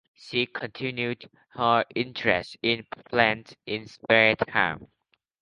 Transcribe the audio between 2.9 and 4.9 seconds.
plants in spare time.